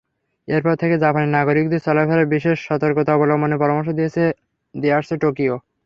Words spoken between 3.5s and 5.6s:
পরামর্শ দিয়ে আসছে টোকিও।